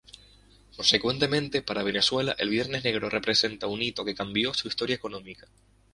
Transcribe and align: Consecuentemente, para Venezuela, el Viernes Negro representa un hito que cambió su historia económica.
Consecuentemente, 0.75 1.61
para 1.61 1.83
Venezuela, 1.83 2.35
el 2.39 2.49
Viernes 2.49 2.83
Negro 2.83 3.07
representa 3.07 3.67
un 3.67 3.83
hito 3.83 4.03
que 4.03 4.15
cambió 4.15 4.51
su 4.51 4.67
historia 4.67 4.95
económica. 4.95 5.45